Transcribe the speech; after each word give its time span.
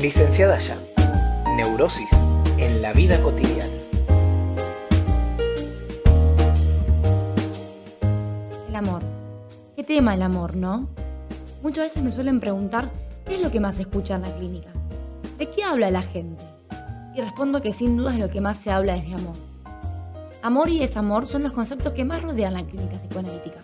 Licenciada 0.00 0.58
ya. 0.58 0.78
Neurosis 1.56 2.08
en 2.56 2.80
la 2.80 2.94
vida 2.94 3.20
cotidiana. 3.20 3.70
El 8.66 8.76
amor. 8.76 9.02
¿Qué 9.76 9.84
tema 9.84 10.14
el 10.14 10.22
amor, 10.22 10.56
no? 10.56 10.88
Muchas 11.62 11.84
veces 11.84 12.02
me 12.02 12.12
suelen 12.12 12.40
preguntar 12.40 12.88
qué 13.26 13.34
es 13.34 13.42
lo 13.42 13.50
que 13.50 13.60
más 13.60 13.76
se 13.76 13.82
escucha 13.82 14.14
en 14.14 14.22
la 14.22 14.34
clínica. 14.34 14.70
¿De 15.38 15.50
qué 15.50 15.64
habla 15.64 15.90
la 15.90 16.00
gente? 16.00 16.42
Y 17.14 17.20
respondo 17.20 17.60
que 17.60 17.74
sin 17.74 17.98
duda 17.98 18.14
es 18.14 18.20
lo 18.20 18.30
que 18.30 18.40
más 18.40 18.56
se 18.56 18.70
habla 18.70 18.96
es 18.96 19.06
de 19.06 19.12
amor. 19.12 19.36
Amor 20.40 20.70
y 20.70 20.78
desamor 20.78 21.26
son 21.26 21.42
los 21.42 21.52
conceptos 21.52 21.92
que 21.92 22.06
más 22.06 22.22
rodean 22.22 22.54
la 22.54 22.64
clínica 22.64 22.96
psicoanalítica. 22.96 23.58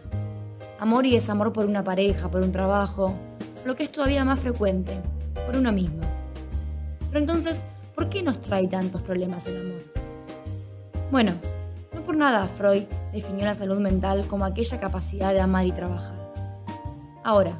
Amor 0.80 1.06
y 1.06 1.12
desamor 1.12 1.54
por 1.54 1.64
una 1.64 1.82
pareja, 1.82 2.30
por 2.30 2.42
un 2.42 2.52
trabajo, 2.52 3.14
lo 3.64 3.74
que 3.74 3.84
es 3.84 3.90
todavía 3.90 4.22
más 4.26 4.38
frecuente, 4.38 5.00
por 5.46 5.56
uno 5.56 5.72
mismo. 5.72 6.15
Pero 7.16 7.32
entonces, 7.32 7.62
¿por 7.94 8.10
qué 8.10 8.22
nos 8.22 8.42
trae 8.42 8.68
tantos 8.68 9.00
problemas 9.00 9.46
el 9.46 9.56
amor? 9.56 9.82
Bueno, 11.10 11.32
no 11.94 12.02
por 12.02 12.14
nada 12.14 12.46
Freud 12.46 12.82
definió 13.10 13.46
la 13.46 13.54
salud 13.54 13.78
mental 13.78 14.26
como 14.26 14.44
aquella 14.44 14.78
capacidad 14.78 15.32
de 15.32 15.40
amar 15.40 15.64
y 15.64 15.72
trabajar. 15.72 16.34
Ahora, 17.24 17.58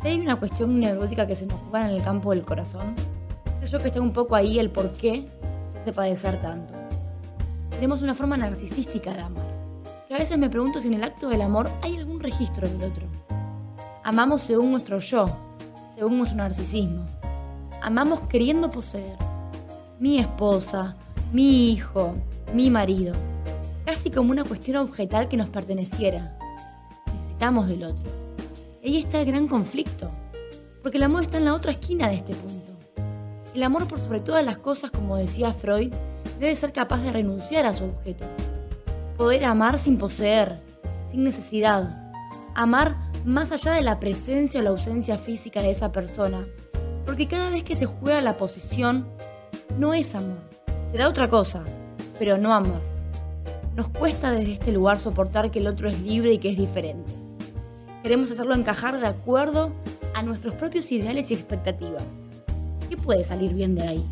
si 0.00 0.06
hay 0.06 0.20
una 0.20 0.36
cuestión 0.36 0.78
neurótica 0.78 1.26
que 1.26 1.34
se 1.34 1.46
nos 1.46 1.58
juega 1.62 1.90
en 1.90 1.96
el 1.96 2.02
campo 2.04 2.30
del 2.30 2.44
corazón, 2.44 2.94
creo 3.58 3.68
yo 3.68 3.80
que 3.80 3.88
está 3.88 4.00
un 4.00 4.12
poco 4.12 4.36
ahí 4.36 4.60
el 4.60 4.70
por 4.70 4.92
qué 4.92 5.26
se 5.72 5.78
hace 5.80 5.92
padecer 5.92 6.40
tanto. 6.40 6.72
Tenemos 7.70 8.02
una 8.02 8.14
forma 8.14 8.36
narcisística 8.36 9.12
de 9.12 9.20
amar, 9.20 9.48
que 10.06 10.14
a 10.14 10.18
veces 10.18 10.38
me 10.38 10.48
pregunto 10.48 10.80
si 10.80 10.86
en 10.86 10.94
el 10.94 11.02
acto 11.02 11.28
del 11.28 11.42
amor 11.42 11.68
hay 11.82 11.96
algún 11.96 12.20
registro 12.20 12.68
del 12.68 12.84
otro. 12.84 13.08
Amamos 14.04 14.42
según 14.42 14.70
nuestro 14.70 15.00
yo, 15.00 15.28
según 15.96 16.18
nuestro 16.18 16.38
narcisismo. 16.38 17.04
Amamos 17.86 18.18
queriendo 18.28 18.68
poseer. 18.68 19.16
Mi 20.00 20.18
esposa, 20.18 20.96
mi 21.32 21.70
hijo, 21.70 22.14
mi 22.52 22.68
marido. 22.68 23.14
Casi 23.84 24.10
como 24.10 24.32
una 24.32 24.42
cuestión 24.42 24.78
objetal 24.78 25.28
que 25.28 25.36
nos 25.36 25.50
perteneciera. 25.50 26.36
Necesitamos 27.14 27.68
del 27.68 27.84
otro. 27.84 28.10
Y 28.82 28.88
ahí 28.88 28.98
está 28.98 29.20
el 29.20 29.26
gran 29.26 29.46
conflicto. 29.46 30.10
Porque 30.82 30.98
el 30.98 31.04
amor 31.04 31.22
está 31.22 31.38
en 31.38 31.44
la 31.44 31.54
otra 31.54 31.70
esquina 31.70 32.08
de 32.08 32.16
este 32.16 32.34
punto. 32.34 32.72
El 33.54 33.62
amor 33.62 33.86
por 33.86 34.00
sobre 34.00 34.18
todas 34.18 34.44
las 34.44 34.58
cosas, 34.58 34.90
como 34.90 35.16
decía 35.16 35.54
Freud, 35.54 35.94
debe 36.40 36.56
ser 36.56 36.72
capaz 36.72 36.98
de 37.02 37.12
renunciar 37.12 37.66
a 37.66 37.74
su 37.74 37.84
objeto. 37.84 38.24
Poder 39.16 39.44
amar 39.44 39.78
sin 39.78 39.96
poseer, 39.96 40.58
sin 41.12 41.22
necesidad. 41.22 42.12
Amar 42.52 42.96
más 43.24 43.52
allá 43.52 43.74
de 43.74 43.82
la 43.82 44.00
presencia 44.00 44.58
o 44.58 44.64
la 44.64 44.70
ausencia 44.70 45.18
física 45.18 45.62
de 45.62 45.70
esa 45.70 45.92
persona. 45.92 46.48
Porque 47.16 47.28
cada 47.28 47.48
vez 47.48 47.64
que 47.64 47.74
se 47.74 47.86
juega 47.86 48.20
la 48.20 48.36
posición, 48.36 49.06
no 49.78 49.94
es 49.94 50.14
amor. 50.14 50.36
Será 50.90 51.08
otra 51.08 51.30
cosa, 51.30 51.64
pero 52.18 52.36
no 52.36 52.52
amor. 52.52 52.82
Nos 53.74 53.88
cuesta 53.88 54.30
desde 54.32 54.52
este 54.52 54.70
lugar 54.70 54.98
soportar 54.98 55.50
que 55.50 55.60
el 55.60 55.66
otro 55.66 55.88
es 55.88 55.98
libre 56.00 56.34
y 56.34 56.38
que 56.38 56.50
es 56.50 56.58
diferente. 56.58 57.10
Queremos 58.02 58.30
hacerlo 58.30 58.54
encajar 58.54 59.00
de 59.00 59.06
acuerdo 59.06 59.72
a 60.14 60.22
nuestros 60.22 60.52
propios 60.56 60.92
ideales 60.92 61.30
y 61.30 61.34
expectativas. 61.34 62.04
¿Qué 62.90 62.98
puede 62.98 63.24
salir 63.24 63.54
bien 63.54 63.76
de 63.76 63.88
ahí? 63.88 64.04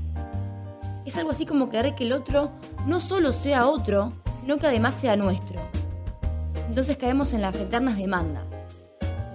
Es 1.04 1.18
algo 1.18 1.30
así 1.30 1.44
como 1.44 1.68
querer 1.68 1.94
que 1.94 2.04
el 2.04 2.14
otro 2.14 2.52
no 2.86 3.00
solo 3.00 3.34
sea 3.34 3.66
otro, 3.68 4.14
sino 4.40 4.56
que 4.56 4.66
además 4.66 4.94
sea 4.94 5.14
nuestro. 5.14 5.60
Entonces 6.70 6.96
caemos 6.96 7.34
en 7.34 7.42
las 7.42 7.60
eternas 7.60 7.98
demandas. 7.98 8.44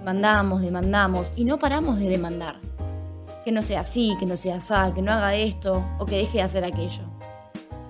Demandamos, 0.00 0.60
demandamos 0.60 1.32
y 1.36 1.44
no 1.44 1.60
paramos 1.60 2.00
de 2.00 2.08
demandar. 2.08 2.56
Que 3.44 3.52
no 3.52 3.62
sea 3.62 3.80
así, 3.80 4.16
que 4.18 4.26
no 4.26 4.36
sea 4.36 4.56
así, 4.56 4.92
que 4.94 5.02
no 5.02 5.12
haga 5.12 5.34
esto 5.34 5.84
o 5.98 6.06
que 6.06 6.16
deje 6.18 6.38
de 6.38 6.42
hacer 6.42 6.64
aquello. 6.64 7.02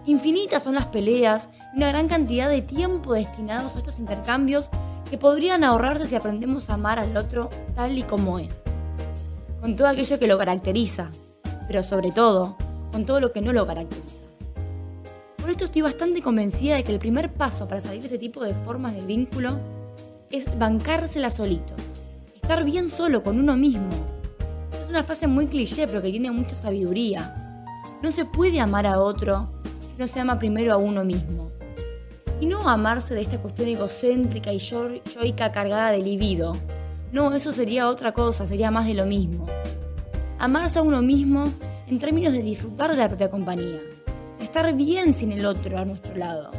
Infinitas 0.07 0.63
son 0.63 0.75
las 0.75 0.87
peleas 0.87 1.49
y 1.73 1.77
una 1.77 1.89
gran 1.89 2.09
cantidad 2.09 2.49
de 2.49 2.63
tiempo 2.63 3.15
destinados 3.15 3.75
a 3.77 3.79
estos 3.79 3.99
intercambios 3.99 4.71
que 5.11 5.19
podrían 5.19 5.65
ahorrarse 5.65 6.07
si 6.07 6.17
aprendemos 6.17 6.71
a 6.71 6.75
amar 6.75 6.99
al 6.99 7.17
otro 7.17 7.51
tal 7.75 7.99
y 7.99 8.03
como 8.03 8.39
es. 8.39 8.63
Con 9.61 9.77
todo 9.77 9.89
aquello 9.89 10.19
que 10.19 10.27
lo 10.27 10.39
caracteriza, 10.39 11.11
pero 11.67 11.83
sobre 11.83 12.13
todo 12.13 12.57
con 12.93 13.05
todo 13.05 13.21
lo 13.21 13.33
que 13.33 13.41
no 13.41 13.53
lo 13.53 13.67
caracteriza. 13.67 14.25
Por 15.37 15.51
esto 15.51 15.65
estoy 15.65 15.83
bastante 15.83 16.23
convencida 16.23 16.77
de 16.77 16.85
que 16.85 16.93
el 16.93 16.99
primer 16.99 17.33
paso 17.33 17.69
para 17.69 17.81
salir 17.81 18.01
de 18.01 18.07
este 18.07 18.19
tipo 18.19 18.43
de 18.45 18.55
formas 18.55 18.95
de 18.95 19.03
vínculo 19.03 19.59
es 20.31 20.59
bancársela 20.59 21.31
solito, 21.31 21.75
estar 22.35 22.65
bien 22.65 22.91
solo 22.91 23.23
con 23.23 23.39
uno 23.39 23.57
mismo. 23.57 23.89
Una 24.91 25.05
frase 25.05 25.29
muy 25.29 25.47
cliché 25.47 25.87
pero 25.87 26.03
que 26.03 26.11
tiene 26.11 26.33
mucha 26.33 26.57
sabiduría. 26.57 27.65
No 28.03 28.11
se 28.11 28.25
puede 28.25 28.59
amar 28.59 28.89
a 28.89 28.99
otro 28.99 29.49
si 29.89 29.95
no 29.97 30.09
se 30.09 30.19
ama 30.19 30.41
primero 30.41 30.73
a 30.73 30.79
uno 30.79 31.05
mismo. 31.05 31.53
Y 32.41 32.47
no 32.47 32.69
amarse 32.69 33.15
de 33.15 33.23
esta 33.23 33.39
cuestión 33.39 33.69
egocéntrica 33.69 34.53
y 34.53 34.59
yoica 34.59 35.53
cargada 35.53 35.93
de 35.93 36.01
libido. 36.01 36.57
No, 37.13 37.33
eso 37.37 37.53
sería 37.53 37.89
otra 37.89 38.11
cosa, 38.11 38.47
sería 38.47 38.73
más 38.73 38.85
de 38.85 38.95
lo 38.95 39.07
mismo. 39.07 39.47
Amarse 40.41 40.81
a 40.81 40.83
uno 40.83 41.03
mismo 41.03 41.45
en 41.87 42.01
términos 42.01 42.33
de 42.33 42.43
disfrutar 42.43 42.91
de 42.91 42.97
la 42.97 43.07
propia 43.07 43.31
compañía, 43.31 43.79
estar 44.41 44.75
bien 44.75 45.15
sin 45.15 45.31
el 45.31 45.47
otro 45.47 45.79
a 45.79 45.85
nuestro 45.85 46.17
lado. 46.17 46.51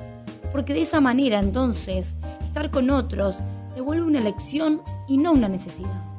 Porque 0.54 0.74
de 0.74 0.84
esa 0.84 1.02
manera 1.02 1.40
entonces, 1.40 2.16
estar 2.46 2.72
con 2.72 2.92
otros 2.92 3.40
se 3.76 3.82
vuelve 3.82 4.04
una 4.04 4.20
elección 4.20 4.82
y 5.10 5.18
no 5.18 5.34
una 5.34 5.50
necesidad. 5.50 6.11